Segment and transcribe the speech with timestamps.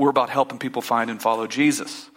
[0.00, 2.08] We're about helping people find and follow Jesus.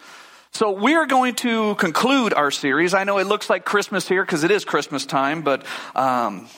[0.52, 2.94] So we are going to conclude our series.
[2.94, 6.48] I know it looks like Christmas here because it is Christmas time, but um,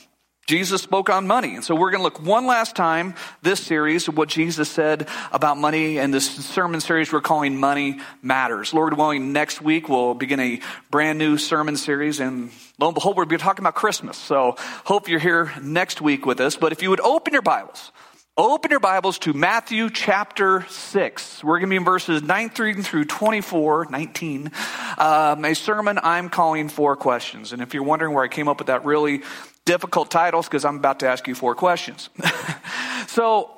[0.46, 1.56] Jesus spoke on money.
[1.56, 5.58] And so we're going to look one last time this series what Jesus said about
[5.58, 8.72] money and this sermon series we're calling Money Matters.
[8.72, 10.60] Lord willing, next week we'll begin a
[10.92, 14.16] brand new sermon series and lo and behold, we'll be talking about Christmas.
[14.16, 14.54] So
[14.84, 16.54] hope you're here next week with us.
[16.54, 17.90] But if you would open your Bibles,
[18.38, 21.42] Open your Bibles to Matthew chapter 6.
[21.42, 24.50] We're going to be in verses 19 through 24, 19.
[24.98, 27.54] Um, a sermon I'm calling Four Questions.
[27.54, 29.22] And if you're wondering where I came up with that really
[29.64, 32.10] difficult title, because I'm about to ask you four questions.
[33.06, 33.50] so,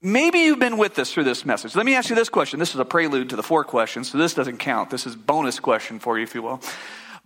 [0.00, 1.76] maybe you've been with us through this message.
[1.76, 2.60] Let me ask you this question.
[2.60, 4.88] This is a prelude to the four questions, so this doesn't count.
[4.88, 6.62] This is bonus question for you, if you will.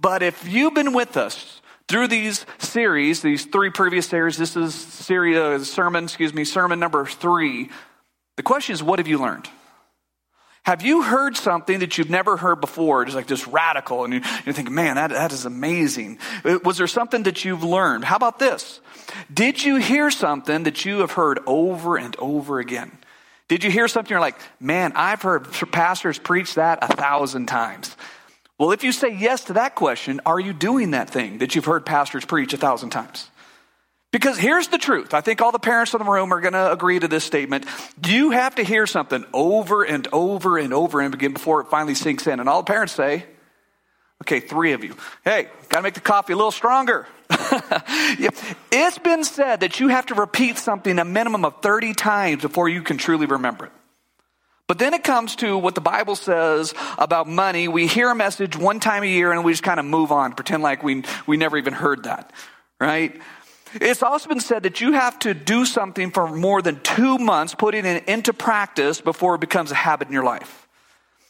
[0.01, 4.75] But if you've been with us through these series, these three previous series, this is
[4.75, 7.71] series, uh, sermon, excuse me, sermon number three.
[8.37, 9.49] The question is, what have you learned?
[10.65, 14.53] Have you heard something that you've never heard before, just like just radical, and you're
[14.53, 16.19] thinking, man, that, that is amazing?
[16.45, 18.05] Uh, was there something that you've learned?
[18.05, 18.81] How about this?
[19.33, 22.99] Did you hear something that you have heard over and over again?
[23.47, 27.97] Did you hear something you're like, man, I've heard pastors preach that a thousand times?
[28.59, 31.67] Well, if you say yes to that question, are you doing that thing that you've
[31.67, 33.31] heard pastors preach a thousand times?
[34.13, 35.13] Because here's the truth.
[35.13, 37.67] I think all the parents in the room are going to agree to this statement.
[38.07, 41.95] You have to hear something over and over and over and again before it finally
[41.95, 42.41] sinks in.
[42.41, 43.27] And all the parents say,
[44.23, 44.97] okay, three of you.
[45.23, 47.07] Hey, got to make the coffee a little stronger.
[47.29, 52.71] it's been said that you have to repeat something a minimum of 30 times before
[52.71, 53.73] you can truly remember it.
[54.69, 57.69] But then it comes to what the Bible says about money.
[57.69, 60.33] We hear a message one time a year and we just kind of move on,
[60.33, 62.33] pretend like we, we never even heard that,
[62.81, 63.15] right?
[63.75, 67.55] It's also been said that you have to do something for more than two months,
[67.55, 70.67] putting it into practice before it becomes a habit in your life.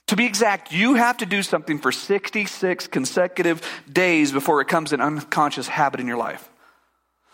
[0.09, 3.61] To be exact, you have to do something for 66 consecutive
[3.93, 6.49] days before it becomes an unconscious habit in your life.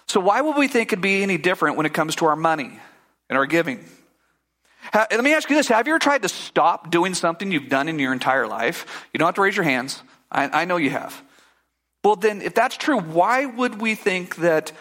[0.08, 2.78] So why would we think it'd be any different when it comes to our money
[3.28, 3.84] and our giving?
[4.94, 5.69] Let me ask you this.
[5.69, 9.06] Have you ever tried to stop doing something you've done in your entire life?
[9.12, 10.03] You don't have to raise your hands.
[10.30, 11.22] I, I know you have.
[12.04, 14.72] Well, then, if that's true, why would we think that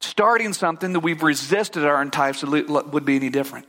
[0.00, 3.66] starting something that we've resisted our entire life would be any different?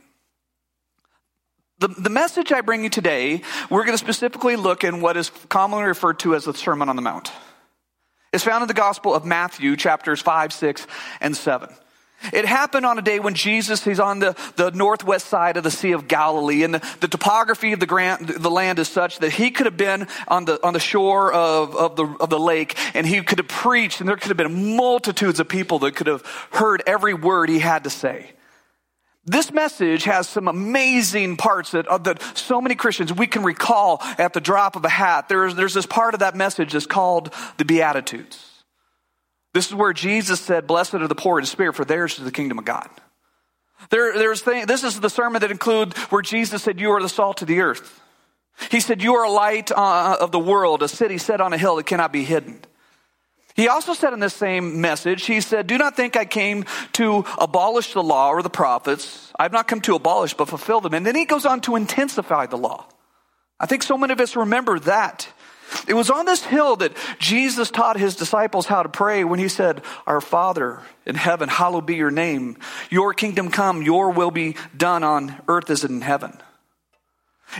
[1.78, 3.40] The, the message I bring you today,
[3.70, 6.96] we're going to specifically look in what is commonly referred to as the Sermon on
[6.96, 7.32] the Mount.
[8.32, 10.86] It's found in the Gospel of Matthew, chapters 5, 6,
[11.20, 11.68] and 7.
[12.32, 15.70] It happened on a day when Jesus, he's on the, the northwest side of the
[15.70, 19.32] Sea of Galilee, and the, the topography of the, grant, the land is such that
[19.32, 22.76] he could have been on the, on the shore of, of, the, of the lake,
[22.94, 26.06] and he could have preached, and there could have been multitudes of people that could
[26.06, 28.32] have heard every word he had to say.
[29.24, 33.98] This message has some amazing parts that, uh, that so many Christians we can recall
[34.18, 35.28] at the drop of a hat.
[35.28, 38.49] There's, there's this part of that message that's called the Beatitudes.
[39.52, 42.32] This is where Jesus said, Blessed are the poor in spirit, for theirs is the
[42.32, 42.88] kingdom of God.
[43.88, 47.42] There, there's this is the sermon that includes where Jesus said, You are the salt
[47.42, 48.00] of the earth.
[48.70, 51.58] He said, You are a light uh, of the world, a city set on a
[51.58, 52.60] hill that cannot be hidden.
[53.54, 57.24] He also said in this same message, He said, Do not think I came to
[57.38, 59.32] abolish the law or the prophets.
[59.38, 60.94] I've not come to abolish, but fulfill them.
[60.94, 62.86] And then he goes on to intensify the law.
[63.58, 65.28] I think so many of us remember that.
[65.86, 69.48] It was on this hill that Jesus taught his disciples how to pray when he
[69.48, 72.56] said, Our Father in heaven, hallowed be your name.
[72.90, 76.38] Your kingdom come, your will be done on earth as in heaven.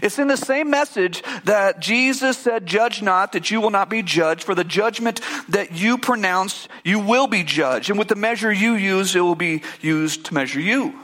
[0.03, 4.03] It's in the same message that Jesus said, Judge not, that you will not be
[4.03, 4.45] judged.
[4.45, 7.91] For the judgment that you pronounce, you will be judged.
[7.91, 10.95] And with the measure you use, it will be used to measure you.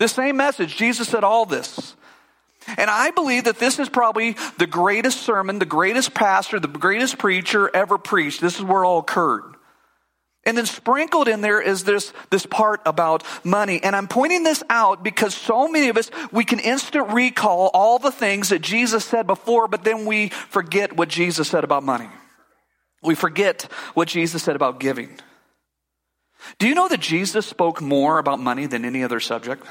[0.00, 1.94] The same message, Jesus said all this.
[2.76, 7.18] And I believe that this is probably the greatest sermon, the greatest pastor, the greatest
[7.18, 8.40] preacher ever preached.
[8.40, 9.42] This is where it all occurred.
[10.44, 13.80] And then sprinkled in there is this, this part about money.
[13.82, 18.00] And I'm pointing this out because so many of us, we can instant recall all
[18.00, 22.08] the things that Jesus said before, but then we forget what Jesus said about money.
[23.02, 23.62] We forget
[23.94, 25.10] what Jesus said about giving.
[26.58, 29.64] Do you know that Jesus spoke more about money than any other subject?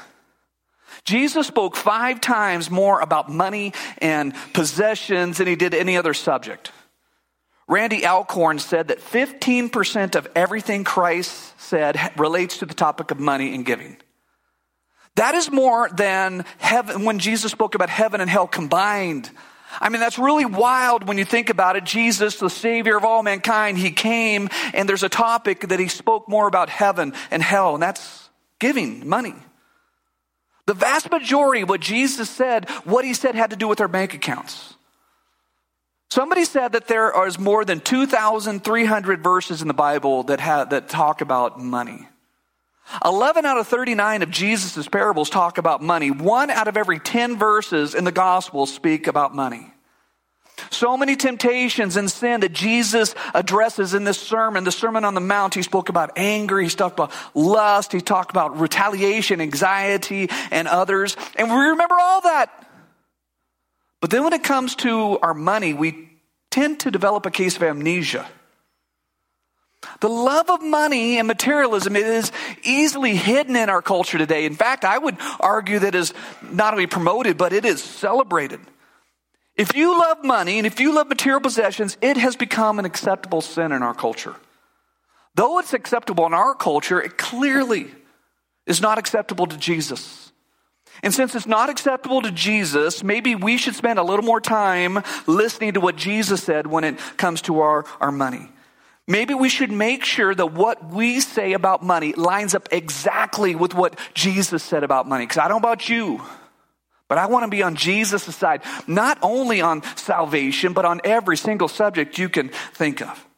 [1.04, 6.72] Jesus spoke five times more about money and possessions than he did any other subject.
[7.68, 13.54] Randy Alcorn said that 15% of everything Christ said relates to the topic of money
[13.54, 13.96] and giving.
[15.16, 19.30] That is more than heaven, when Jesus spoke about heaven and hell combined.
[19.80, 21.84] I mean, that's really wild when you think about it.
[21.84, 26.28] Jesus, the Savior of all mankind, He came and there's a topic that He spoke
[26.28, 28.28] more about heaven and hell, and that's
[28.58, 29.34] giving money.
[30.72, 33.88] The vast majority of what Jesus said, what he said had to do with our
[33.88, 34.72] bank accounts.
[36.10, 40.88] Somebody said that there is more than 2,300 verses in the Bible that, have, that
[40.88, 42.08] talk about money.
[43.04, 46.10] 11 out of 39 of Jesus' parables talk about money.
[46.10, 49.71] One out of every 10 verses in the Gospels speak about money.
[50.70, 55.20] So many temptations and sin that Jesus addresses in this sermon, the Sermon on the
[55.20, 55.54] Mount.
[55.54, 61.16] He spoke about anger, he talked about lust, he talked about retaliation, anxiety, and others.
[61.36, 62.50] And we remember all that.
[64.00, 66.10] But then when it comes to our money, we
[66.50, 68.26] tend to develop a case of amnesia.
[70.00, 72.30] The love of money and materialism is
[72.62, 74.44] easily hidden in our culture today.
[74.44, 78.60] In fact, I would argue that is not only promoted, but it is celebrated.
[79.56, 83.40] If you love money and if you love material possessions, it has become an acceptable
[83.40, 84.34] sin in our culture.
[85.34, 87.90] Though it's acceptable in our culture, it clearly
[88.66, 90.32] is not acceptable to Jesus.
[91.02, 95.02] And since it's not acceptable to Jesus, maybe we should spend a little more time
[95.26, 98.50] listening to what Jesus said when it comes to our, our money.
[99.08, 103.74] Maybe we should make sure that what we say about money lines up exactly with
[103.74, 105.24] what Jesus said about money.
[105.24, 106.22] Because I don't know about you,
[107.12, 111.36] but I want to be on Jesus' side, not only on salvation, but on every
[111.36, 113.28] single subject you can think of.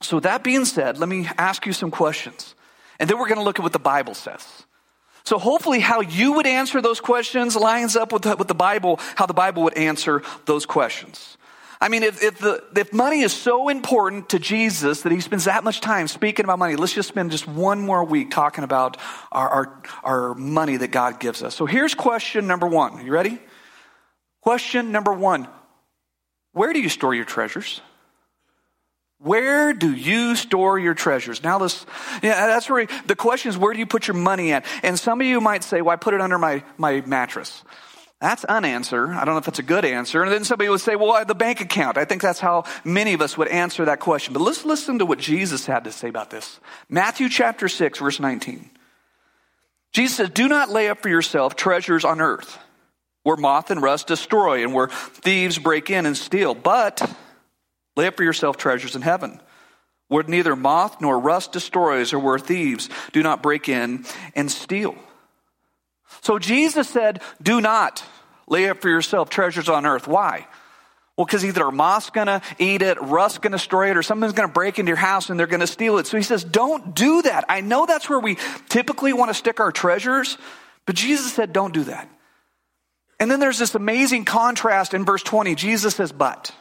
[0.00, 2.54] So, that being said, let me ask you some questions.
[2.98, 4.64] And then we're going to look at what the Bible says.
[5.24, 8.98] So hopefully how you would answer those questions lines up with the, with the Bible,
[9.16, 11.36] how the Bible would answer those questions.
[11.80, 15.44] I mean, if, if, the, if money is so important to Jesus that he spends
[15.44, 18.96] that much time speaking about money, let's just spend just one more week talking about
[19.30, 21.54] our, our, our money that God gives us.
[21.54, 23.04] So here's question number one.
[23.04, 23.38] You ready?
[24.40, 25.48] Question number one
[26.52, 27.80] Where do you store your treasures?
[29.18, 31.42] Where do you store your treasures?
[31.42, 31.86] Now, this,
[32.22, 34.66] yeah, that's where the question is, where do you put your money at?
[34.82, 37.64] And some of you might say, well, I put it under my, my mattress.
[38.20, 39.08] That's an answer.
[39.08, 40.22] I don't know if that's a good answer.
[40.22, 41.98] And then somebody would say, well, the bank account.
[41.98, 44.32] I think that's how many of us would answer that question.
[44.32, 46.58] But let's listen to what Jesus had to say about this.
[46.88, 48.70] Matthew chapter 6, verse 19.
[49.92, 52.58] Jesus says, do not lay up for yourself treasures on earth
[53.22, 56.54] where moth and rust destroy and where thieves break in and steal.
[56.54, 57.02] But
[57.96, 59.40] Lay up for yourself treasures in heaven,
[60.08, 64.04] where neither moth nor rust destroys, or where thieves do not break in
[64.34, 64.94] and steal.
[66.22, 68.04] So Jesus said, Do not
[68.46, 70.06] lay up for yourself treasures on earth.
[70.06, 70.46] Why?
[71.16, 74.48] Well, because either a moth's gonna eat it, rust's gonna destroy it, or something's gonna
[74.48, 76.06] break into your house and they're gonna steal it.
[76.06, 77.46] So he says, don't do that.
[77.48, 78.36] I know that's where we
[78.68, 80.36] typically want to stick our treasures,
[80.84, 82.08] but Jesus said, don't do that.
[83.18, 85.54] And then there's this amazing contrast in verse 20.
[85.54, 86.52] Jesus says, but.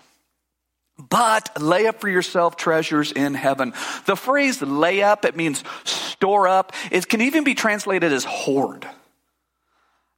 [0.97, 3.73] But lay up for yourself treasures in heaven.
[4.05, 6.71] The phrase lay up, it means store up.
[6.91, 8.87] It can even be translated as hoard.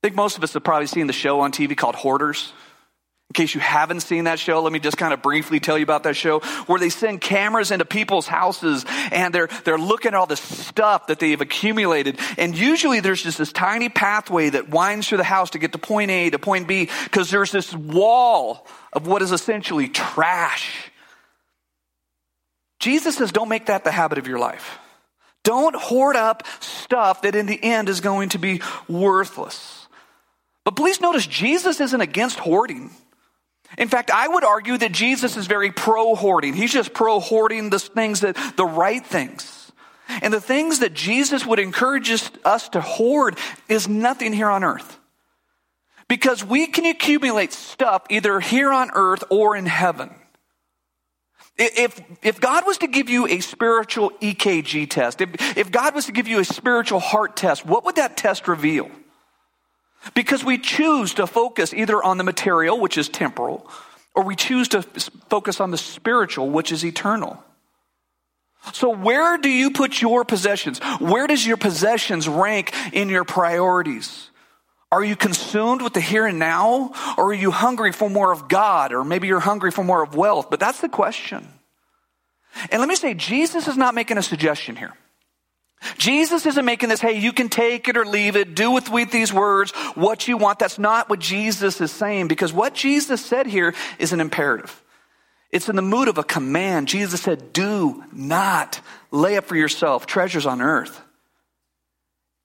[0.02, 2.54] I think most of us have probably seen the show on TV called Hoarders.
[3.30, 5.84] In case you haven't seen that show, let me just kind of briefly tell you
[5.84, 10.14] about that show where they send cameras into people's houses and they're, they're looking at
[10.14, 12.20] all the stuff that they've accumulated.
[12.38, 15.78] And usually there's just this tiny pathway that winds through the house to get to
[15.78, 20.90] point A to point B because there's this wall of what is essentially trash.
[22.80, 24.80] Jesus says, don't make that the habit of your life.
[25.44, 29.77] Don't hoard up stuff that in the end is going to be worthless.
[30.68, 32.92] But please notice, Jesus isn't against hoarding.
[33.78, 36.54] In fact, I would argue that Jesus is very pro hoarding.
[36.54, 39.72] He's just pro hoarding the things that, the right things.
[40.22, 42.12] And the things that Jesus would encourage
[42.44, 43.38] us to hoard
[43.70, 45.00] is nothing here on earth.
[46.10, 50.14] Because we can accumulate stuff either here on earth or in heaven.
[51.58, 56.08] If, if God was to give you a spiritual EKG test, if, if God was
[56.08, 58.92] to give you a spiritual heart test, what would that test reveal?
[60.14, 63.70] Because we choose to focus either on the material, which is temporal,
[64.16, 64.82] or we choose to
[65.30, 67.44] focus on the spiritual, which is eternal.
[68.74, 70.80] So, where do you put your possessions?
[71.00, 74.30] Where does your possessions rank in your priorities?
[74.92, 76.94] Are you consumed with the here and now?
[77.18, 78.94] Or are you hungry for more of God?
[78.94, 80.50] Or maybe you're hungry for more of wealth?
[80.50, 81.48] But that's the question.
[82.72, 84.94] And let me say, Jesus is not making a suggestion here.
[85.98, 89.12] Jesus isn't making this, hey, you can take it or leave it, do with, with
[89.12, 90.60] these words what you want.
[90.60, 94.84] That's not what Jesus is saying because what Jesus said here is an imperative.
[95.52, 96.88] It's in the mood of a command.
[96.88, 98.82] Jesus said, do not
[99.12, 101.02] lay up for yourself treasures on earth.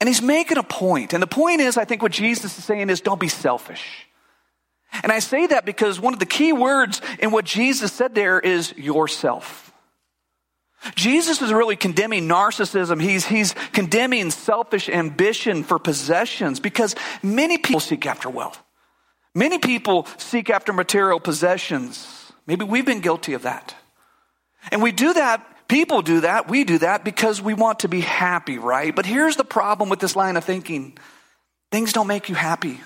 [0.00, 1.12] And he's making a point.
[1.12, 4.06] And the point is, I think what Jesus is saying is don't be selfish.
[5.02, 8.38] And I say that because one of the key words in what Jesus said there
[8.38, 9.71] is yourself.
[10.94, 13.00] Jesus is really condemning narcissism.
[13.00, 18.60] He's, he's condemning selfish ambition for possessions because many people seek after wealth.
[19.34, 22.32] Many people seek after material possessions.
[22.46, 23.74] Maybe we've been guilty of that.
[24.70, 28.00] And we do that, people do that, we do that because we want to be
[28.00, 28.94] happy, right?
[28.94, 30.98] But here's the problem with this line of thinking
[31.70, 32.80] things don't make you happy.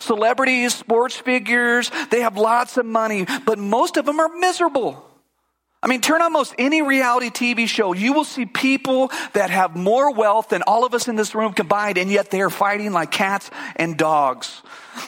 [0.00, 5.09] Celebrities, sports figures, they have lots of money, but most of them are miserable.
[5.82, 7.94] I mean, turn on most any reality TV show.
[7.94, 11.54] You will see people that have more wealth than all of us in this room
[11.54, 14.62] combined, and yet they are fighting like cats and dogs.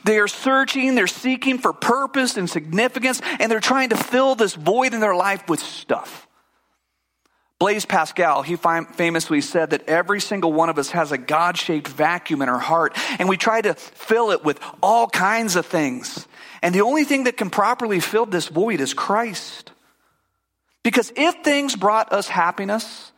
[0.05, 4.55] They are searching, they're seeking for purpose and significance, and they're trying to fill this
[4.55, 6.27] void in their life with stuff.
[7.59, 11.87] Blaise Pascal, he famously said that every single one of us has a God shaped
[11.87, 16.27] vacuum in our heart, and we try to fill it with all kinds of things.
[16.63, 19.72] And the only thing that can properly fill this void is Christ.
[20.83, 23.13] Because if things brought us happiness,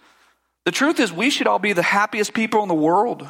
[0.64, 3.26] the truth is we should all be the happiest people in the world.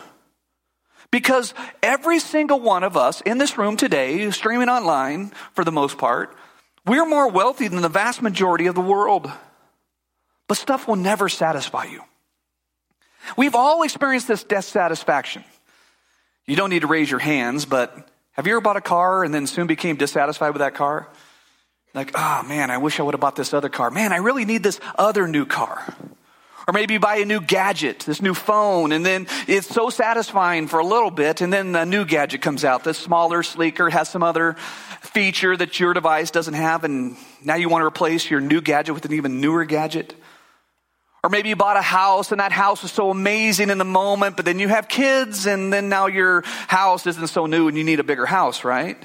[1.10, 5.98] Because every single one of us in this room today, streaming online for the most
[5.98, 6.36] part,
[6.86, 9.30] we're more wealthy than the vast majority of the world.
[10.48, 12.02] But stuff will never satisfy you.
[13.36, 15.44] We've all experienced this dissatisfaction.
[16.46, 19.32] You don't need to raise your hands, but have you ever bought a car and
[19.32, 21.08] then soon became dissatisfied with that car?
[21.94, 23.90] Like, oh man, I wish I would have bought this other car.
[23.90, 25.94] Man, I really need this other new car.
[26.66, 30.78] Or maybe buy a new gadget, this new phone, and then it's so satisfying for
[30.78, 34.22] a little bit, and then a new gadget comes out that's smaller, sleeker, has some
[34.22, 34.54] other
[35.02, 38.94] feature that your device doesn't have, and now you want to replace your new gadget
[38.94, 40.14] with an even newer gadget.
[41.22, 44.36] Or maybe you bought a house and that house was so amazing in the moment,
[44.36, 47.84] but then you have kids and then now your house isn't so new and you
[47.84, 49.02] need a bigger house, right?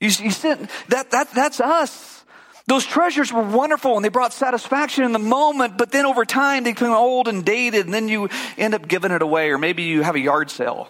[0.00, 2.24] You, you that, that, that's us.
[2.66, 6.64] Those treasures were wonderful and they brought satisfaction in the moment, but then over time
[6.64, 9.82] they become old and dated and then you end up giving it away or maybe
[9.82, 10.88] you have a yard sale.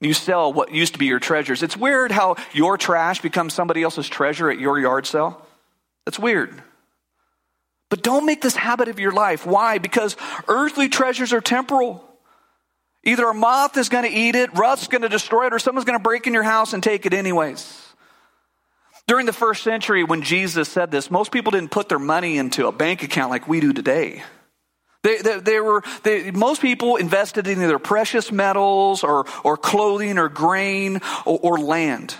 [0.00, 1.62] You sell what used to be your treasures.
[1.62, 5.44] It's weird how your trash becomes somebody else's treasure at your yard sale.
[6.04, 6.62] That's weird.
[7.88, 9.46] But don't make this habit of your life.
[9.46, 9.78] Why?
[9.78, 10.16] Because
[10.48, 12.04] earthly treasures are temporal.
[13.04, 15.84] Either a moth is going to eat it, rust's going to destroy it, or someone's
[15.84, 17.85] going to break in your house and take it anyways.
[19.06, 22.66] During the first century, when Jesus said this, most people didn't put their money into
[22.66, 24.22] a bank account like we do today.
[25.04, 30.18] They, they, they were, they, most people invested in either precious metals or, or clothing
[30.18, 32.16] or grain or, or land.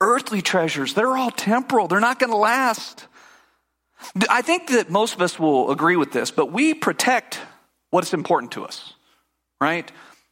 [0.00, 1.86] Earthly treasures, they're all temporal.
[1.86, 3.06] They're not going to last.
[4.28, 7.38] I think that most of us will agree with this, but we protect
[7.90, 8.94] what's important to us,
[9.60, 9.90] right?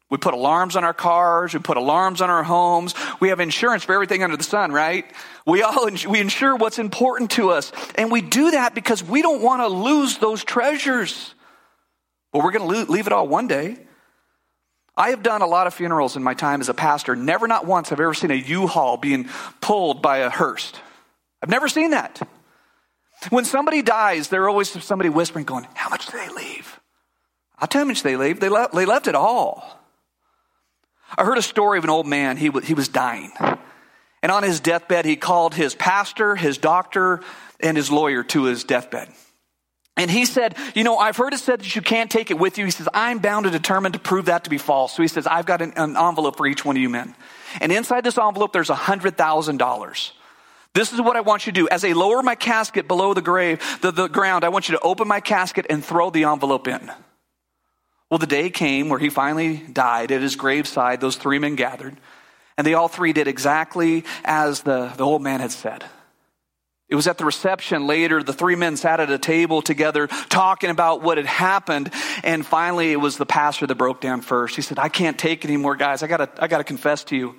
[0.08, 1.52] We put alarms on our cars.
[1.52, 2.94] We put alarms on our homes.
[3.18, 5.04] We have insurance for everything under the sun, right?
[5.46, 7.72] We all, we insure what's important to us.
[7.96, 11.34] And we do that because we don't want to lose those treasures.
[12.32, 13.78] But we're going to leave it all one day.
[14.96, 17.16] I have done a lot of funerals in my time as a pastor.
[17.16, 19.28] Never, not once, have I ever seen a U-Haul being
[19.60, 20.72] pulled by a hearse.
[21.42, 22.26] I've never seen that.
[23.30, 26.80] When somebody dies, there's always somebody whispering, going, How much do they leave?
[27.58, 28.40] I'll tell you how much they leave.
[28.40, 29.75] They left, they left it all.
[31.16, 32.36] I heard a story of an old man.
[32.36, 33.32] He, he was dying.
[34.22, 37.20] And on his deathbed, he called his pastor, his doctor,
[37.60, 39.08] and his lawyer to his deathbed.
[39.96, 42.58] And he said, You know, I've heard it said that you can't take it with
[42.58, 42.64] you.
[42.64, 44.94] He says, I'm bound to determine to prove that to be false.
[44.94, 47.14] So he says, I've got an, an envelope for each one of you men.
[47.60, 50.10] And inside this envelope, there's $100,000.
[50.74, 51.68] This is what I want you to do.
[51.68, 54.82] As I lower my casket below the grave, the, the ground, I want you to
[54.82, 56.90] open my casket and throw the envelope in.
[58.10, 61.00] Well, the day came where he finally died at his graveside.
[61.00, 61.96] Those three men gathered,
[62.56, 65.84] and they all three did exactly as the, the old man had said.
[66.88, 70.70] It was at the reception later, the three men sat at a table together talking
[70.70, 71.90] about what had happened.
[72.22, 74.54] And finally, it was the pastor that broke down first.
[74.54, 76.04] He said, I can't take anymore, guys.
[76.04, 77.34] I gotta, I gotta confess to you.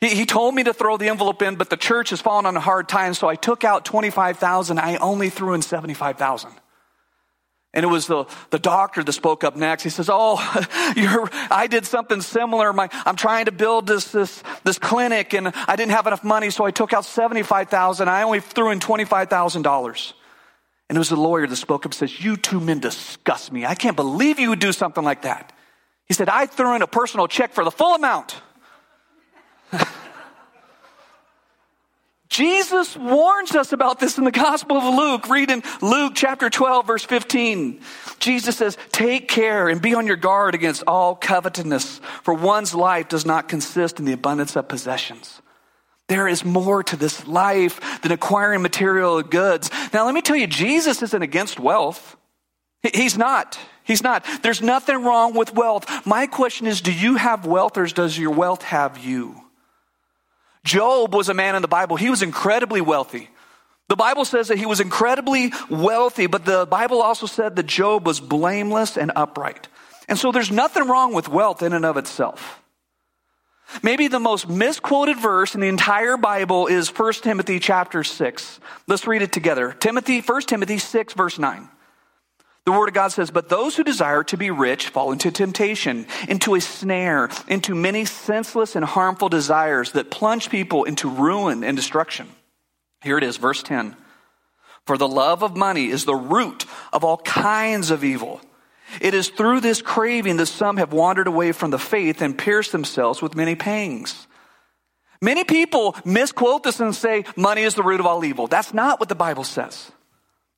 [0.00, 2.56] He, he told me to throw the envelope in, but the church has fallen on
[2.56, 4.78] a hard time, so I took out 25,000.
[4.80, 6.50] I only threw in 75,000.
[7.74, 9.82] And it was the, the doctor that spoke up next.
[9.82, 10.36] He says, Oh,
[11.50, 12.72] I did something similar.
[12.72, 16.50] My, I'm trying to build this, this, this clinic and I didn't have enough money,
[16.50, 18.08] so I took out 75,000.
[18.08, 20.12] I only threw in $25,000.
[20.88, 23.66] And it was the lawyer that spoke up and says, You two men disgust me.
[23.66, 25.52] I can't believe you would do something like that.
[26.06, 28.40] He said, I threw in a personal check for the full amount.
[32.28, 35.28] Jesus warns us about this in the Gospel of Luke.
[35.28, 37.80] Read in Luke chapter 12, verse 15.
[38.18, 43.08] Jesus says, Take care and be on your guard against all covetousness, for one's life
[43.08, 45.40] does not consist in the abundance of possessions.
[46.08, 49.70] There is more to this life than acquiring material goods.
[49.92, 52.16] Now, let me tell you, Jesus isn't against wealth.
[52.94, 53.58] He's not.
[53.84, 54.24] He's not.
[54.42, 56.06] There's nothing wrong with wealth.
[56.06, 59.47] My question is do you have wealth or does your wealth have you?
[60.68, 61.96] Job was a man in the Bible.
[61.96, 63.30] He was incredibly wealthy.
[63.88, 68.06] The Bible says that he was incredibly wealthy, but the Bible also said that Job
[68.06, 69.66] was blameless and upright.
[70.08, 72.62] And so there's nothing wrong with wealth in and of itself.
[73.82, 78.60] Maybe the most misquoted verse in the entire Bible is 1 Timothy chapter 6.
[78.86, 79.72] Let's read it together.
[79.72, 81.68] Timothy, 1 Timothy 6 verse 9.
[82.68, 86.06] The Word of God says, But those who desire to be rich fall into temptation,
[86.28, 91.78] into a snare, into many senseless and harmful desires that plunge people into ruin and
[91.78, 92.28] destruction.
[93.02, 93.96] Here it is, verse 10.
[94.84, 98.38] For the love of money is the root of all kinds of evil.
[99.00, 102.72] It is through this craving that some have wandered away from the faith and pierced
[102.72, 104.26] themselves with many pangs.
[105.22, 108.46] Many people misquote this and say money is the root of all evil.
[108.46, 109.90] That's not what the Bible says.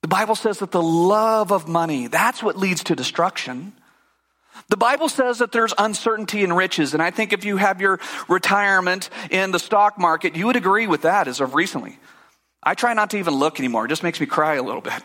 [0.03, 3.75] The Bible says that the love of money, that's what leads to destruction.
[4.69, 8.01] The Bible says that there's uncertainty in riches, and I think if you have your
[8.29, 11.99] retirement in the stock market, you would agree with that as of recently.
[12.63, 13.87] I try not to even look anymore.
[13.87, 15.03] It just makes me cry a little bit.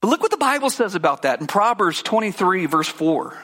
[0.00, 3.32] But look what the Bible says about that in Proverbs 23, verse 4.
[3.32, 3.38] It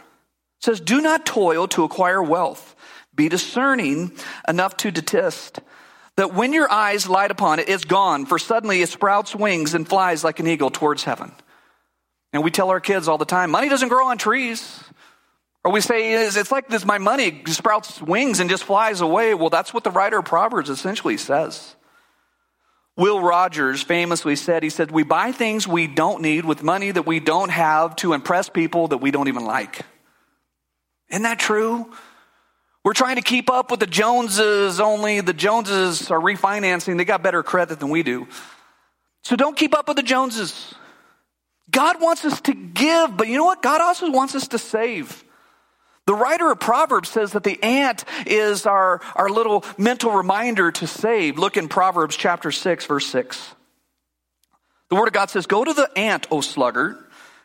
[0.61, 2.76] says, Do not toil to acquire wealth.
[3.14, 4.12] Be discerning
[4.47, 5.61] enough to detest.
[6.21, 9.89] That when your eyes light upon it, it's gone, for suddenly it sprouts wings and
[9.89, 11.33] flies like an eagle towards heaven.
[12.35, 14.85] And we tell our kids all the time, money doesn't grow on trees.
[15.65, 19.33] Or we say, it's like this, my money sprouts wings and just flies away.
[19.33, 21.75] Well, that's what the writer of Proverbs essentially says.
[22.99, 27.07] Will Rogers famously said, he said, we buy things we don't need with money that
[27.07, 29.87] we don't have to impress people that we don't even like.
[31.09, 31.91] Isn't that true?
[32.84, 36.96] We're trying to keep up with the Joneses, only the Joneses are refinancing.
[36.96, 38.26] They got better credit than we do.
[39.22, 40.75] So don't keep up with the Joneses.
[41.70, 43.62] God wants us to give, but you know what?
[43.62, 45.25] God also wants us to save.
[46.06, 50.87] The writer of Proverbs says that the ant is our, our little mental reminder to
[50.87, 51.38] save.
[51.38, 53.54] Look in Proverbs chapter 6, verse 6.
[54.88, 56.97] The word of God says, Go to the ant, O sluggard.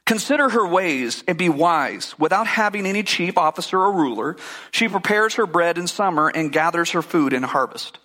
[0.06, 2.18] Consider her ways and be wise.
[2.20, 4.38] Without having any chief officer or ruler,
[4.72, 7.98] she prepares her bread in summer and gathers her food in harvest.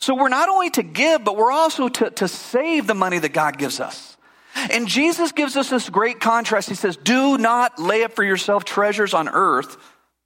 [0.00, 3.32] So we're not only to give, but we're also to, to save the money that
[3.32, 4.16] God gives us.
[4.70, 6.68] And Jesus gives us this great contrast.
[6.68, 9.76] He says, Do not lay up for yourself treasures on earth,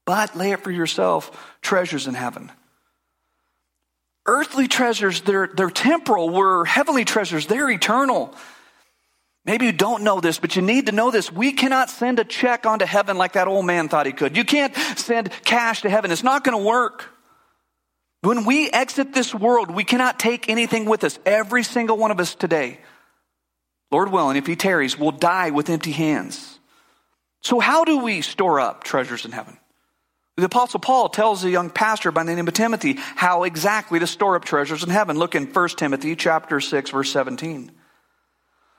[0.05, 2.50] but lay up for yourself treasures in heaven.
[4.24, 6.31] Earthly treasures, they're, they're temporal.
[6.31, 8.35] We're heavenly treasures, they're eternal.
[9.46, 11.30] Maybe you don't know this, but you need to know this.
[11.30, 14.37] We cannot send a check onto heaven like that old man thought he could.
[14.37, 16.11] You can't send cash to heaven.
[16.11, 17.09] It's not going to work.
[18.22, 21.20] When we exit this world, we cannot take anything with us.
[21.24, 22.80] Every single one of us today.
[23.92, 26.59] Lord willing, if he tarries, will die with empty hands.
[27.42, 29.59] So, how do we store up treasures in heaven?
[30.37, 34.09] The Apostle Paul tells a young pastor by the name of Timothy how exactly to
[34.09, 35.16] store up treasures in heaven.
[35.16, 37.70] Look in 1 Timothy chapter 6, verse 17.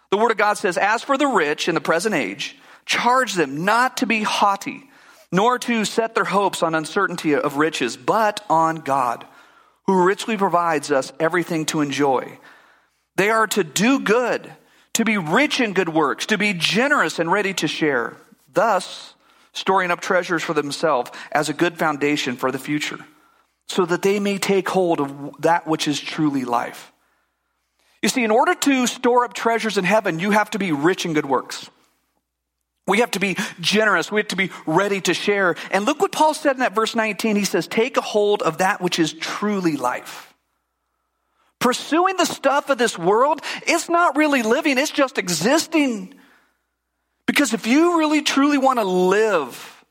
[0.09, 3.65] The Word of God says, As for the rich in the present age, charge them
[3.65, 4.89] not to be haughty,
[5.31, 9.25] nor to set their hopes on uncertainty of riches, but on God,
[9.85, 12.39] who richly provides us everything to enjoy.
[13.15, 14.53] They are to do good
[14.93, 18.17] to be rich in good works, to be generous and ready to share,
[18.51, 19.13] thus
[19.53, 22.99] storing up treasures for themselves as a good foundation for the future,
[23.67, 26.91] so that they may take hold of that which is truly life.
[28.01, 31.05] You see, in order to store up treasures in heaven, you have to be rich
[31.05, 31.69] in good works.
[32.87, 34.11] We have to be generous.
[34.11, 35.55] We have to be ready to share.
[35.71, 37.35] And look what Paul said in that verse 19.
[37.35, 40.33] He says, Take a hold of that which is truly life.
[41.59, 46.13] Pursuing the stuff of this world, it's not really living, it's just existing.
[47.25, 49.85] Because if you really truly want to live,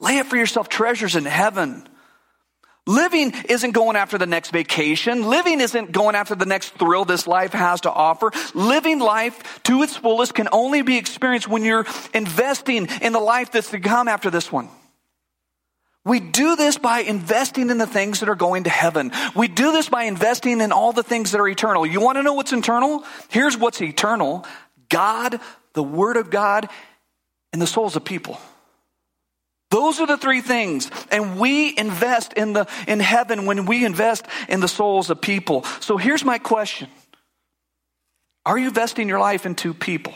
[0.00, 1.86] lay up for yourself treasures in heaven.
[2.86, 5.28] Living isn't going after the next vacation.
[5.28, 8.32] Living isn't going after the next thrill this life has to offer.
[8.54, 13.52] Living life to its fullest can only be experienced when you're investing in the life
[13.52, 14.68] that's to come after this one.
[16.04, 19.12] We do this by investing in the things that are going to heaven.
[19.36, 21.86] We do this by investing in all the things that are eternal.
[21.86, 23.04] You want to know what's eternal?
[23.28, 24.44] Here's what's eternal
[24.88, 25.38] God,
[25.74, 26.68] the Word of God,
[27.52, 28.40] and the souls of people.
[29.72, 30.90] Those are the three things.
[31.10, 35.64] And we invest in the in heaven when we invest in the souls of people.
[35.80, 36.88] So here's my question.
[38.44, 40.12] Are you investing your life into people?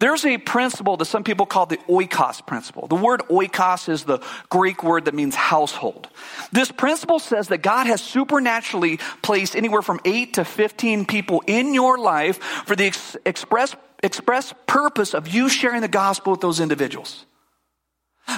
[0.00, 2.86] There's a principle that some people call the oikos principle.
[2.86, 6.08] The word oikos is the Greek word that means household.
[6.50, 11.74] This principle says that God has supernaturally placed anywhere from 8 to 15 people in
[11.74, 16.60] your life for the ex- express, express purpose of you sharing the gospel with those
[16.60, 17.26] individuals.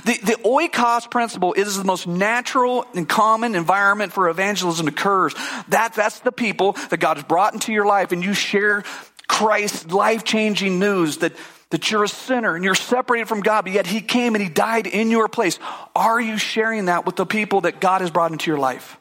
[0.04, 5.34] The, the oikos principle is the most natural and common environment for evangelism occurs.
[5.68, 8.84] That, that's the people that God has brought into your life and you share
[9.26, 11.32] Christ's life changing news that,
[11.70, 14.48] that you're a sinner and you're separated from God, but yet He came and He
[14.48, 15.58] died in your place.
[15.94, 18.96] Are you sharing that with the people that God has brought into your life?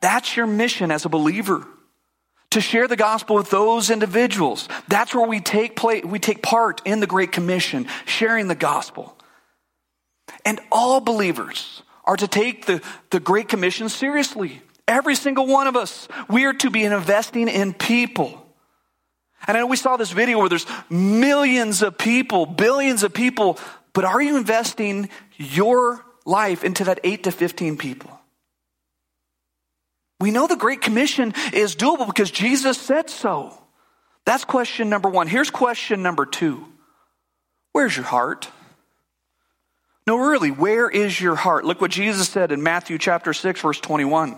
[0.00, 1.66] That's your mission as a believer.
[2.50, 4.68] To share the gospel with those individuals.
[4.88, 9.15] That's where we take play, we take part in the Great Commission, sharing the gospel.
[10.46, 12.80] And all believers are to take the,
[13.10, 14.62] the Great Commission seriously.
[14.86, 16.06] Every single one of us.
[16.30, 18.46] We are to be investing in people.
[19.48, 23.58] And I know we saw this video where there's millions of people, billions of people,
[23.92, 28.16] but are you investing your life into that 8 to 15 people?
[30.20, 33.60] We know the Great Commission is doable because Jesus said so.
[34.24, 35.26] That's question number one.
[35.26, 36.64] Here's question number two
[37.72, 38.48] Where's your heart?
[40.06, 41.64] No, really, where is your heart?
[41.64, 44.36] Look what Jesus said in Matthew chapter 6, verse 21.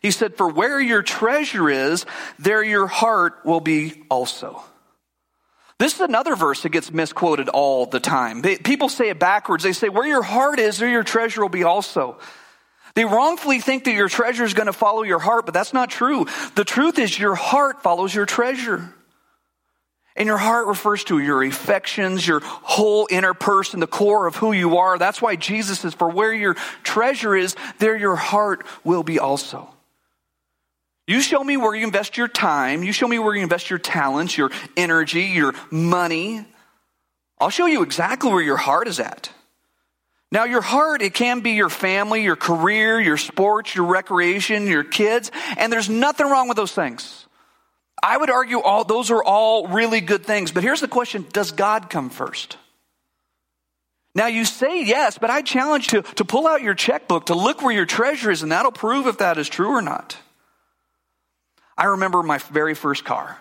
[0.00, 2.06] He said, For where your treasure is,
[2.38, 4.62] there your heart will be also.
[5.78, 8.40] This is another verse that gets misquoted all the time.
[8.40, 9.64] They, people say it backwards.
[9.64, 12.18] They say, Where your heart is, there your treasure will be also.
[12.94, 15.90] They wrongfully think that your treasure is going to follow your heart, but that's not
[15.90, 16.26] true.
[16.54, 18.94] The truth is, your heart follows your treasure.
[20.16, 24.52] And your heart refers to your affections, your whole inner person, the core of who
[24.52, 24.96] you are.
[24.96, 29.68] That's why Jesus says, For where your treasure is, there your heart will be also.
[31.06, 32.82] You show me where you invest your time.
[32.82, 36.46] You show me where you invest your talents, your energy, your money.
[37.38, 39.30] I'll show you exactly where your heart is at.
[40.30, 44.82] Now, your heart, it can be your family, your career, your sports, your recreation, your
[44.82, 47.23] kids, and there's nothing wrong with those things.
[48.04, 50.52] I would argue all those are all really good things.
[50.52, 52.58] But here's the question Does God come first?
[54.14, 57.62] Now you say yes, but I challenge to, to pull out your checkbook, to look
[57.62, 60.18] where your treasure is, and that'll prove if that is true or not.
[61.78, 63.38] I remember my very first car.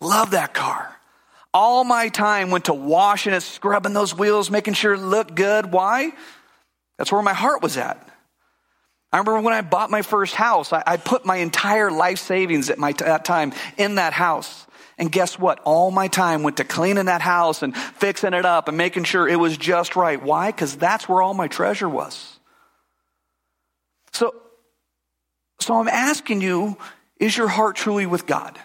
[0.00, 0.96] Love that car.
[1.52, 5.70] All my time went to washing it, scrubbing those wheels, making sure it looked good.
[5.70, 6.12] Why?
[6.96, 8.07] That's where my heart was at.
[9.12, 12.68] I remember when I bought my first house, I, I put my entire life savings
[12.68, 14.66] at my t- that time in that house.
[14.98, 15.60] And guess what?
[15.60, 19.28] All my time went to cleaning that house and fixing it up and making sure
[19.28, 20.20] it was just right.
[20.22, 20.50] Why?
[20.50, 22.38] Because that's where all my treasure was.
[24.12, 24.34] So,
[25.60, 26.76] so I'm asking you,
[27.18, 28.58] is your heart truly with God?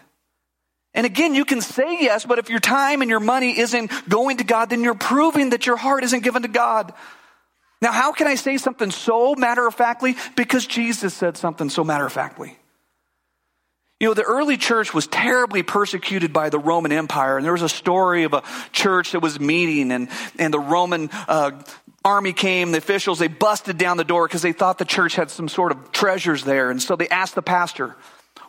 [0.96, 4.38] And again, you can say yes, but if your time and your money isn't going
[4.38, 6.94] to God, then you're proving that your heart isn't given to God.
[7.84, 10.16] Now, how can I say something so matter of factly?
[10.38, 12.58] Because Jesus said something so matter of factly.
[14.00, 17.62] You know, the early church was terribly persecuted by the Roman Empire, and there was
[17.62, 18.42] a story of a
[18.72, 20.08] church that was meeting, and,
[20.40, 21.62] and the Roman uh,
[22.06, 25.30] army came, the officials, they busted down the door because they thought the church had
[25.30, 26.72] some sort of treasures there.
[26.72, 27.98] And so they asked the pastor,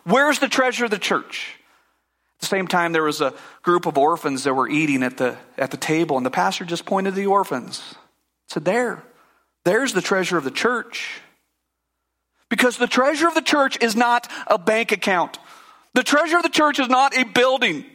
[0.05, 1.55] Where's the treasure of the church?
[2.37, 5.37] At the same time, there was a group of orphans that were eating at the,
[5.57, 7.95] at the table, and the pastor just pointed to the orphans.
[8.47, 9.03] Said, There.
[9.65, 11.19] There's the treasure of the church.
[12.49, 15.39] Because the treasure of the church is not a bank account.
[15.93, 17.85] The treasure of the church is not a building.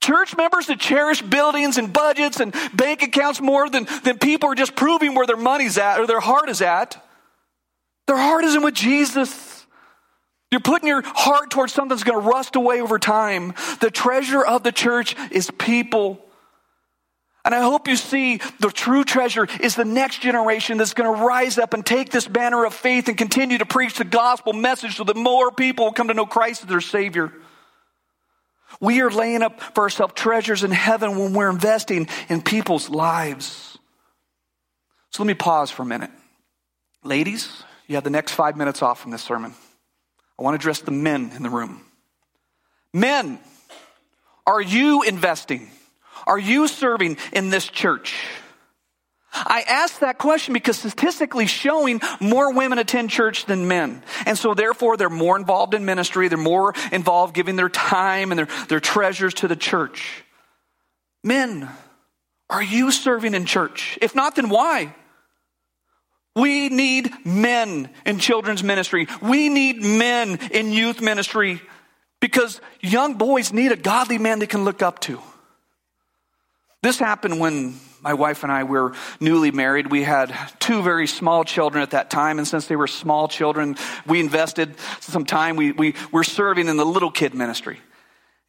[0.00, 4.54] Church members that cherish buildings and budgets and bank accounts more than, than people are
[4.54, 7.02] just proving where their money's at or their heart is at.
[8.06, 9.66] Their heart isn't with Jesus.
[10.50, 13.54] You're putting your heart towards something that's going to rust away over time.
[13.80, 16.22] The treasure of the church is people.
[17.44, 21.24] And I hope you see the true treasure is the next generation that's going to
[21.24, 24.96] rise up and take this banner of faith and continue to preach the gospel message
[24.96, 27.32] so that more people will come to know Christ as their Savior.
[28.80, 33.78] We are laying up for ourselves treasures in heaven when we're investing in people's lives.
[35.10, 36.10] So let me pause for a minute.
[37.02, 39.54] Ladies, you have the next five minutes off from this sermon.
[40.38, 41.82] I want to address the men in the room.
[42.92, 43.38] Men,
[44.46, 45.70] are you investing?
[46.26, 48.14] Are you serving in this church?
[49.34, 54.02] I ask that question because statistically showing more women attend church than men.
[54.26, 56.28] And so therefore they're more involved in ministry.
[56.28, 60.24] They're more involved giving their time and their, their treasures to the church.
[61.24, 61.68] Men,
[62.48, 63.98] are you serving in church?
[64.00, 64.94] If not, then why?
[66.36, 69.08] We need men in children's ministry.
[69.22, 71.60] We need men in youth ministry
[72.20, 75.20] because young boys need a godly man they can look up to.
[76.84, 79.90] This happened when my wife and I were newly married.
[79.90, 83.76] We had two very small children at that time, and since they were small children,
[84.06, 85.56] we invested some time.
[85.56, 87.78] We, we were serving in the little kid ministry.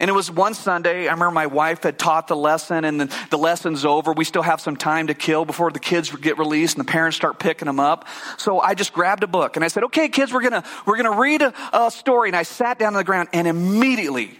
[0.02, 3.17] And it was one Sunday, I remember my wife had taught the lesson and the,
[3.30, 4.12] the, lesson's over.
[4.12, 7.15] We still have some time to kill before the kids get released and the parents
[7.15, 8.06] start picking them up.
[8.36, 11.17] So I just grabbed a book and I said, okay, kids, we're gonna, we're gonna
[11.17, 12.28] read a, a story.
[12.28, 14.38] And I sat down on the ground and immediately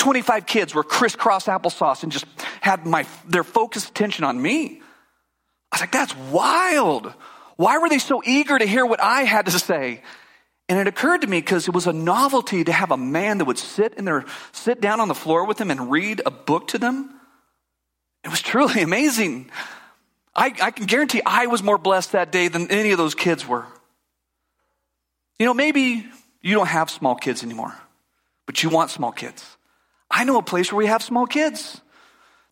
[0.00, 2.24] 25 kids were crisscross applesauce and just
[2.62, 4.80] had my, their focused attention on me.
[5.70, 7.12] I was like, that's wild.
[7.56, 10.02] Why were they so eager to hear what I had to say?
[10.70, 13.44] And it occurred to me because it was a novelty to have a man that
[13.44, 16.68] would sit in their, sit down on the floor with them and read a book
[16.68, 17.12] to them.
[18.24, 19.50] It was truly amazing.
[20.34, 23.46] I, I can guarantee I was more blessed that day than any of those kids
[23.46, 23.66] were.
[25.38, 26.06] You know, maybe
[26.40, 27.74] you don't have small kids anymore,
[28.46, 29.44] but you want small kids.
[30.10, 31.80] I know a place where we have small kids.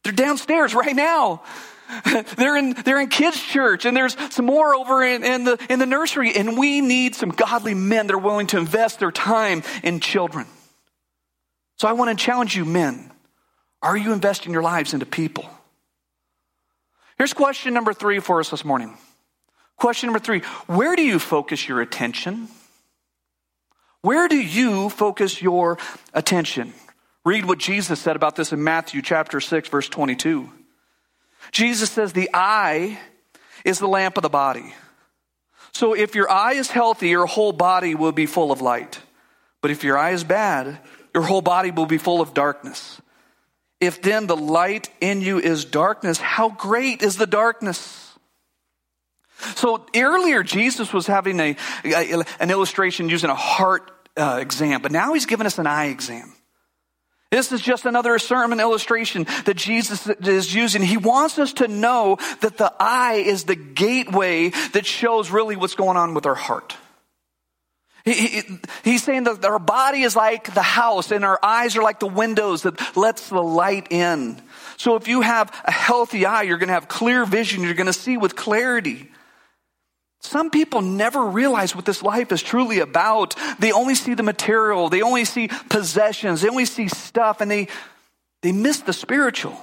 [0.05, 1.42] They're downstairs right now.
[2.37, 5.79] they're in they're in kids church and there's some more over in, in, the in
[5.79, 9.62] the nursery and we need some godly men that are willing to invest their time
[9.83, 10.47] in children.
[11.77, 13.11] So i want to challenge you men.
[13.81, 15.49] Are you investing your lives into people?
[17.16, 18.97] Here's question number three for us this morning.
[19.77, 22.49] Question number three where do you focus your attention?
[24.03, 25.79] Where do you focus your
[26.12, 26.75] attention
[27.24, 30.50] read what jesus said about this in matthew chapter 6 verse 22
[31.52, 32.98] Jesus says the eye
[33.64, 34.74] is the lamp of the body.
[35.72, 39.00] So if your eye is healthy, your whole body will be full of light.
[39.61, 40.78] But if your eye is bad,
[41.14, 43.00] your whole body will be full of darkness.
[43.81, 48.18] If then the light in you is darkness, how great is the darkness?
[49.54, 54.90] So earlier, Jesus was having a, a an illustration using a heart uh, exam, but
[54.90, 56.33] now he's giving us an eye exam.
[57.31, 60.81] This is just another sermon illustration that Jesus is using.
[60.83, 65.75] He wants us to know that the eye is the gateway that shows really what's
[65.75, 66.75] going on with our heart.
[68.07, 68.43] He, he,
[68.83, 72.07] he's saying that our body is like the house and our eyes are like the
[72.07, 74.41] windows that lets the light in.
[74.79, 77.62] So if you have a healthy eye, you're going to have clear vision.
[77.62, 79.11] You're going to see with clarity.
[80.20, 83.37] Some people never realize what this life is truly about.
[83.59, 87.68] They only see the material, they only see possessions, they only see stuff, and they,
[88.42, 89.57] they miss the spiritual.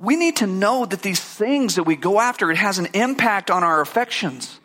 [0.00, 3.50] We need to know that these things that we go after, it has an impact
[3.50, 4.60] on our affections.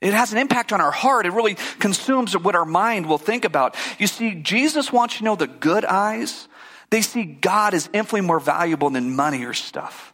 [0.00, 1.26] It has an impact on our heart.
[1.26, 3.76] It really consumes what our mind will think about.
[3.98, 6.46] You see, Jesus wants you to know the good eyes,
[6.90, 10.09] they see God as infinitely more valuable than money or stuff.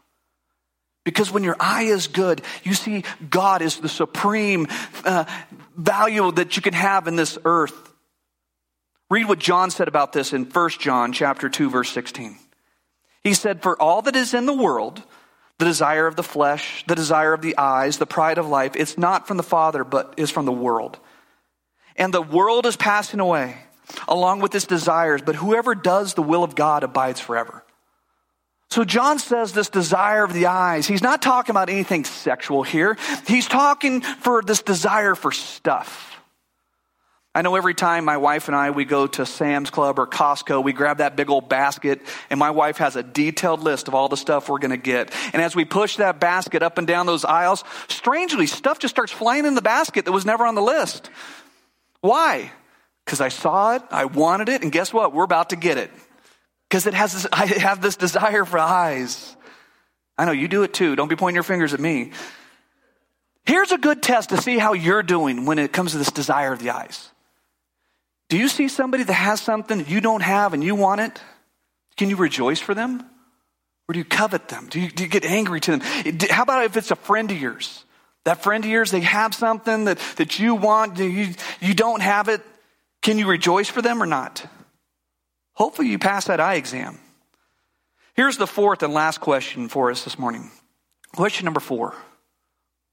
[1.07, 4.66] Because when your eye is good, you see God is the supreme
[5.05, 5.25] uh,
[5.77, 7.95] value that you can have in this earth.
[9.09, 12.37] Read what John said about this in 1 John chapter 2 verse 16.
[13.23, 15.01] He said, "For all that is in the world,
[15.59, 18.99] the desire of the flesh, the desire of the eyes, the pride of life, it's
[18.99, 20.99] not from the Father, but is from the world.
[21.95, 23.59] And the world is passing away
[24.09, 27.62] along with its desires, but whoever does the will of God abides forever."
[28.70, 30.87] So John says this desire of the eyes.
[30.87, 32.96] He's not talking about anything sexual here.
[33.26, 36.16] He's talking for this desire for stuff.
[37.37, 40.64] I know every time my wife and I we go to Sam's Club or Costco,
[40.64, 42.00] we grab that big old basket
[42.31, 45.12] and my wife has a detailed list of all the stuff we're going to get.
[45.35, 49.12] And as we push that basket up and down those aisles, strangely stuff just starts
[49.12, 51.11] flying in the basket that was never on the list.
[52.00, 52.50] Why?
[53.05, 55.12] Because I saw it, I wanted it, and guess what?
[55.12, 55.90] We're about to get it.
[56.68, 59.37] Because it has this, I have this desire for eyes.
[60.18, 60.96] I know you do it too.
[60.96, 62.12] Don't be pointing your fingers at me.
[63.44, 66.52] Here's a good test to see how you're doing when it comes to this desire
[66.52, 67.11] of the eyes.
[68.29, 71.20] Do you see somebody that has something that you don't have and you want it?
[71.96, 73.05] Can you rejoice for them?
[73.88, 74.66] Or do you covet them?
[74.68, 76.18] Do you, do you get angry to them?
[76.29, 77.85] How about if it's a friend of yours?
[78.24, 81.29] That friend of yours, they have something that, that you want, you,
[81.61, 82.42] you don't have it.
[83.00, 84.44] Can you rejoice for them or not?
[85.57, 86.99] Hopefully, you pass that eye exam.
[88.14, 90.51] Here's the fourth and last question for us this morning.
[91.14, 91.95] Question number four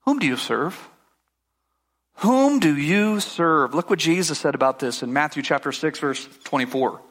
[0.06, 0.90] Whom do you serve?
[2.18, 3.74] Whom do you serve?
[3.74, 7.02] Look what Jesus said about this in Matthew chapter 6, verse 24.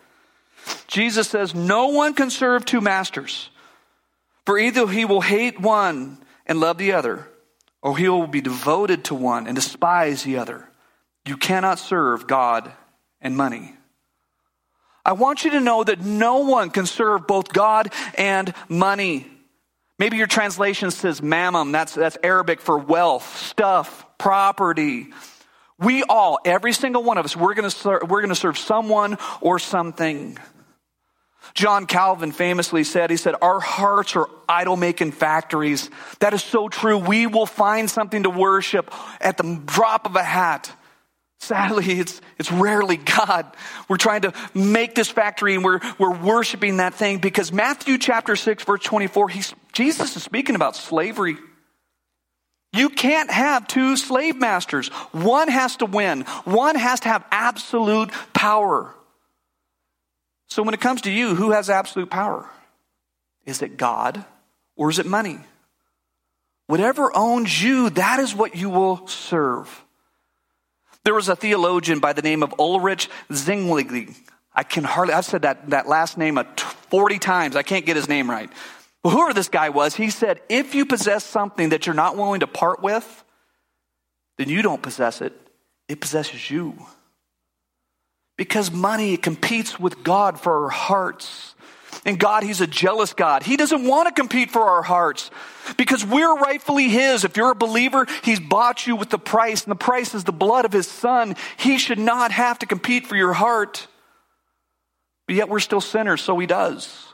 [0.87, 3.51] Jesus says, No one can serve two masters,
[4.47, 7.29] for either he will hate one and love the other,
[7.83, 10.69] or he will be devoted to one and despise the other.
[11.27, 12.73] You cannot serve God
[13.21, 13.75] and money.
[15.05, 19.27] I want you to know that no one can serve both God and money.
[19.99, 21.73] Maybe your translation says mammon.
[21.73, 25.09] That's, that's Arabic for wealth, stuff, property.
[25.79, 30.39] We all, every single one of us, we're going to serve, someone or something.
[31.55, 35.91] John Calvin famously said, he said, our hearts are idol making factories.
[36.21, 36.99] That is so true.
[36.99, 40.73] We will find something to worship at the drop of a hat.
[41.43, 43.53] Sadly, it's, it's rarely God.
[43.89, 48.37] We're trying to make this factory and we're, we're worshiping that thing because Matthew chapter
[48.37, 51.37] 6 verse 24, he's, Jesus is speaking about slavery.
[52.73, 54.87] You can't have two slave masters.
[55.11, 56.21] One has to win.
[56.45, 58.95] One has to have absolute power.
[60.49, 62.49] So when it comes to you, who has absolute power?
[63.47, 64.25] Is it God
[64.77, 65.41] or is it money?
[66.69, 69.85] Whatever owns you, that is what you will serve.
[71.05, 74.09] There was a theologian by the name of Ulrich Zwingli.
[74.55, 76.39] I can hardly, I've said that, that last name
[76.91, 77.57] 40 times.
[77.57, 78.51] I can't get his name right.
[79.03, 82.47] Whoever this guy was, he said, if you possess something that you're not willing to
[82.47, 83.25] part with,
[84.39, 85.33] then you don't possess it.
[85.89, 86.87] It possesses you.
[88.37, 91.55] Because money competes with God for our hearts.
[92.05, 93.43] And God, He's a jealous God.
[93.43, 95.31] He doesn't want to compete for our hearts
[95.77, 97.25] because we're rightfully His.
[97.25, 100.33] If you're a believer, He's bought you with the price, and the price is the
[100.33, 101.37] blood of His Son.
[101.59, 103.87] He should not have to compete for your heart.
[105.27, 107.13] But yet we're still sinners, so He does.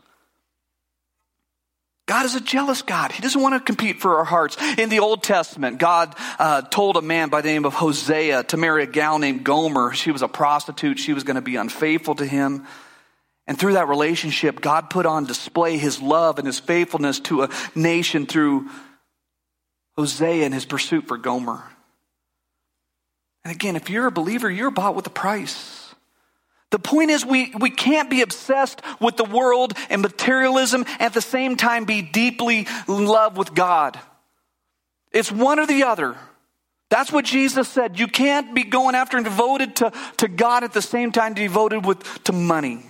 [2.08, 3.12] God is a jealous God.
[3.12, 4.56] He doesn't want to compete for our hearts.
[4.78, 8.56] In the Old Testament, God uh, told a man by the name of Hosea to
[8.56, 9.92] marry a gal named Gomer.
[9.92, 10.98] She was a prostitute.
[10.98, 12.66] She was going to be unfaithful to him.
[13.48, 17.50] And through that relationship, God put on display his love and his faithfulness to a
[17.74, 18.68] nation through
[19.96, 21.64] Hosea and his pursuit for Gomer.
[23.44, 25.94] And again, if you're a believer, you're bought with a price.
[26.70, 31.14] The point is, we, we can't be obsessed with the world and materialism and at
[31.14, 33.98] the same time be deeply in love with God.
[35.10, 36.16] It's one or the other.
[36.90, 37.98] That's what Jesus said.
[37.98, 41.86] You can't be going after and devoted to, to God at the same time devoted
[41.86, 42.84] with, to money.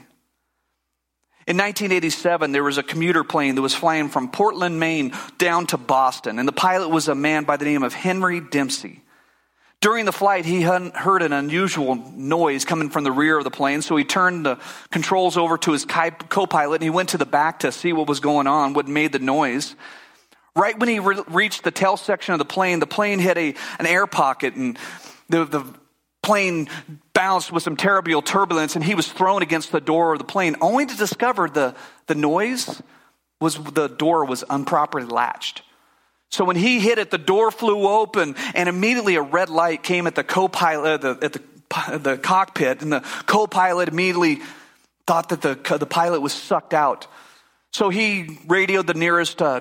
[1.49, 5.79] In 1987, there was a commuter plane that was flying from Portland, Maine down to
[5.79, 9.01] Boston, and the pilot was a man by the name of Henry Dempsey.
[9.81, 13.81] During the flight, he heard an unusual noise coming from the rear of the plane,
[13.81, 14.59] so he turned the
[14.91, 18.09] controls over to his co pilot and he went to the back to see what
[18.09, 19.75] was going on, what made the noise.
[20.55, 23.55] Right when he re- reached the tail section of the plane, the plane hit a,
[23.79, 24.79] an air pocket and
[25.31, 25.65] the, the
[26.22, 26.68] plane
[27.12, 30.57] bounced with some terrible turbulence and he was thrown against the door of the plane,
[30.61, 31.74] only to discover the,
[32.07, 32.83] the noise
[33.40, 35.62] was the door was improperly latched.
[36.31, 40.07] So when he hit it, the door flew open and immediately a red light came
[40.07, 44.40] at the co-pilot, uh, at the, the cockpit and the co-pilot immediately
[45.07, 47.07] thought that the, the pilot was sucked out.
[47.72, 49.61] So he radioed the nearest uh,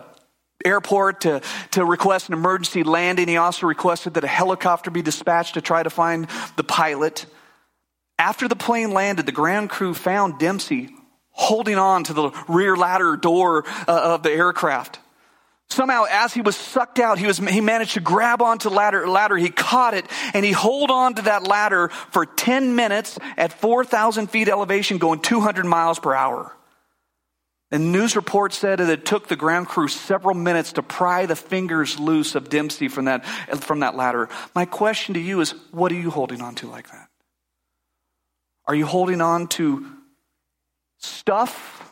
[0.66, 1.42] airport to,
[1.72, 3.28] to request an emergency landing.
[3.28, 7.26] He also requested that a helicopter be dispatched to try to find the pilot.
[8.20, 10.90] After the plane landed, the ground crew found Dempsey
[11.30, 15.00] holding on to the rear ladder door uh, of the aircraft.
[15.70, 19.36] Somehow, as he was sucked out, he, was, he managed to grab onto ladder, ladder.
[19.36, 24.28] He caught it and he hold on to that ladder for 10 minutes at 4,000
[24.28, 26.57] feet elevation going 200 miles per hour.
[27.70, 31.36] And news report said that it took the ground crew several minutes to pry the
[31.36, 34.30] fingers loose of Dempsey from that, from that ladder.
[34.56, 37.10] My question to you is, what are you holding on to like that?
[38.66, 39.86] Are you holding on to
[41.00, 41.92] stuff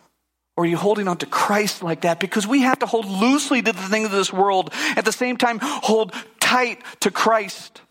[0.56, 2.22] or are you holding on to Christ like that?
[2.22, 5.36] Because we have to hold loosely to the things of this world, at the same
[5.36, 7.82] time, hold tight to Christ.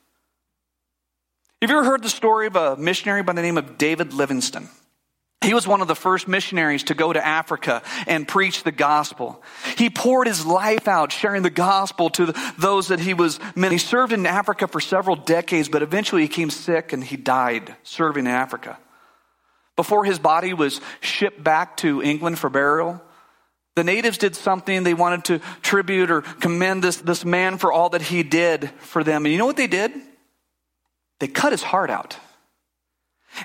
[1.60, 4.68] Have you ever heard the story of a missionary by the name of David Livingstone?
[5.44, 9.42] He was one of the first missionaries to go to Africa and preach the gospel.
[9.76, 13.72] He poured his life out sharing the gospel to those that he was meant.
[13.72, 17.74] He served in Africa for several decades, but eventually he came sick and he died
[17.82, 18.78] serving in Africa.
[19.76, 23.02] Before his body was shipped back to England for burial,
[23.74, 27.88] the natives did something they wanted to tribute or commend this, this man for all
[27.90, 29.24] that he did for them.
[29.24, 29.92] And you know what they did?
[31.18, 32.16] They cut his heart out.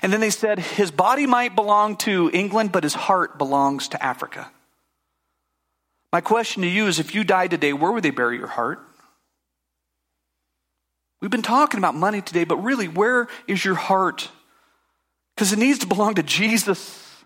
[0.02, 4.02] And then they said, his body might belong to England, but his heart belongs to
[4.02, 4.50] Africa.
[6.12, 8.80] My question to you is if you died today, where would they bury your heart?
[11.20, 14.30] We've been talking about money today, but really, where is your heart?
[15.40, 17.24] because it needs to belong to Jesus.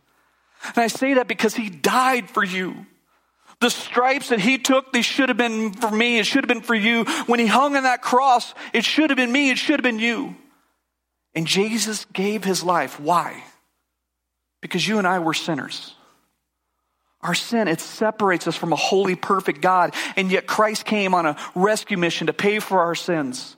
[0.69, 2.87] And I say that because he died for you.
[3.59, 6.21] The stripes that he took, they should have been for me.
[6.21, 7.07] It should have been for you.
[7.27, 9.51] When he hung on that cross, it should have been me.
[9.51, 10.37] It should have been you.
[11.35, 13.01] And Jesus gave his life.
[13.01, 13.43] Why?
[14.61, 15.95] Because you and I were sinners.
[17.21, 19.95] Our sin, it separates us from a holy, perfect God.
[20.15, 23.57] And yet Christ came on a rescue mission to pay for our sins.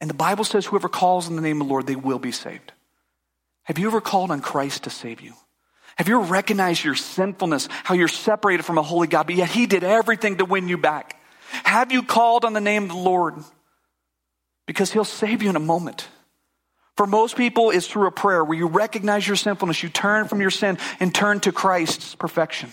[0.00, 2.32] And the Bible says whoever calls in the name of the Lord, they will be
[2.32, 2.72] saved.
[3.64, 5.32] Have you ever called on Christ to save you?
[5.96, 9.50] Have you ever recognized your sinfulness, how you're separated from a holy God, but yet
[9.50, 11.20] He did everything to win you back?
[11.64, 13.34] Have you called on the name of the Lord?
[14.66, 16.08] Because He'll save you in a moment.
[16.98, 20.40] For most people, it's through a prayer where you recognize your sinfulness, you turn from
[20.40, 22.72] your sin and turn to Christ's perfection.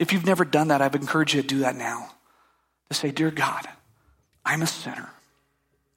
[0.00, 2.10] If you've never done that, I've encouraged you to do that now.
[2.90, 3.68] To say, Dear God,
[4.44, 5.08] I'm a sinner.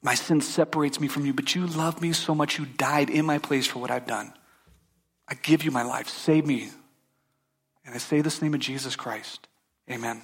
[0.03, 3.25] My sin separates me from you, but you love me so much you died in
[3.25, 4.31] my place for what I've done.
[5.27, 6.07] I give you my life.
[6.07, 6.69] Save me.
[7.83, 9.47] And I say this name of Jesus Christ.
[9.89, 10.21] Amen.